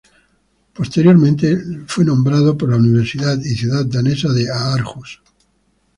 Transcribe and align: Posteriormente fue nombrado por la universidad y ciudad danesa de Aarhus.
Posteriormente 0.73 1.55
fue 1.85 2.03
nombrado 2.03 2.57
por 2.57 2.71
la 2.71 2.77
universidad 2.77 3.37
y 3.37 3.53
ciudad 3.53 3.85
danesa 3.85 4.29
de 4.29 4.49
Aarhus. 4.49 5.21